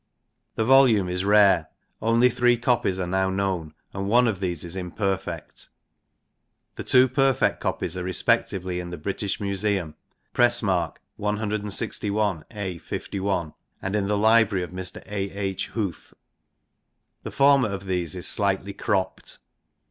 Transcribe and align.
The 0.55 0.65
volume 0.65 1.07
is 1.07 1.23
rare; 1.23 1.67
only 2.01 2.31
three 2.31 2.57
copies 2.57 2.99
are 2.99 3.05
now 3.05 3.29
known, 3.29 3.75
and 3.93 4.09
one 4.09 4.27
of 4.27 4.39
these 4.39 4.63
is 4.63 4.75
imperfect. 4.75 5.69
The 6.75 6.83
two 6.83 7.07
perfect 7.07 7.59
copies 7.59 7.95
are 7.95 8.03
respectively 8.03 8.79
in 8.79 8.89
the 8.89 8.97
British 8.97 9.39
Museum 9.39 9.93
(Press 10.33 10.63
Mark 10.63 10.99
161 11.17 12.45
a 12.49 12.79
51), 12.79 13.53
and 13.79 13.95
in 13.95 14.07
the 14.07 14.17
library 14.17 14.63
of 14.63 14.71
Mr. 14.71 15.03
A. 15.05 15.29
H. 15.33 15.67
Huth. 15.75 16.15
The 17.21 17.29
former 17.29 17.69
of 17.71 17.85
these 17.85 18.15
is 18.15 18.27
slightly 18.27 18.73
cropped. 18.73 19.37